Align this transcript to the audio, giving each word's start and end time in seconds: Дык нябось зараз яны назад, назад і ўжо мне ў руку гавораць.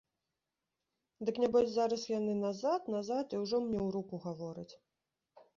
Дык 1.27 1.35
нябось 1.43 1.69
зараз 1.75 2.01
яны 2.19 2.33
назад, 2.45 2.81
назад 2.97 3.25
і 3.37 3.43
ўжо 3.43 3.57
мне 3.67 3.77
ў 3.85 3.89
руку 3.97 4.15
гавораць. 4.25 4.73